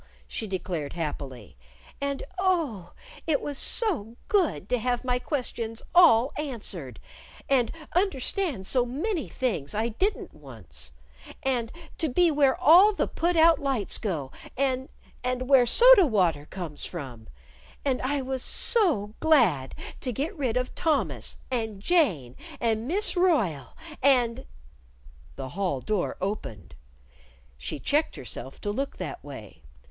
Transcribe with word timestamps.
she 0.27 0.47
declared 0.47 0.93
happily. 0.93 1.55
"And, 2.01 2.23
oh, 2.39 2.93
it 3.27 3.39
was 3.39 3.59
so 3.59 4.15
good 4.29 4.67
to 4.69 4.79
have 4.79 5.03
my 5.05 5.19
questions 5.19 5.83
all 5.93 6.33
answered, 6.39 6.99
and 7.47 7.71
understand 7.93 8.65
so 8.65 8.83
many 8.83 9.29
things 9.29 9.75
I 9.75 9.89
didn't 9.89 10.33
once 10.33 10.91
and 11.43 11.71
to 11.99 12.09
be 12.09 12.31
where 12.31 12.59
all 12.59 12.93
the 12.95 13.07
put 13.07 13.35
out 13.35 13.59
lights 13.59 13.99
go, 13.99 14.31
and 14.57 14.89
and 15.23 15.47
where 15.47 15.67
soda 15.67 16.07
water 16.07 16.47
comes 16.47 16.83
from. 16.83 17.27
And 17.85 18.01
I 18.01 18.21
was 18.23 18.41
so 18.41 19.13
glad 19.19 19.75
to 19.99 20.11
get 20.11 20.35
rid 20.35 20.57
of 20.57 20.73
Thomas 20.73 21.37
and 21.51 21.79
Jane 21.79 22.35
and 22.59 22.87
Miss 22.87 23.15
Royle, 23.15 23.77
and" 24.01 24.47
The 25.35 25.49
hall 25.49 25.79
door 25.79 26.17
opened. 26.19 26.73
She 27.55 27.79
checked 27.79 28.15
herself 28.15 28.59
to 28.61 28.71
look 28.71 28.97
that 28.97 29.23
way. 29.23 29.61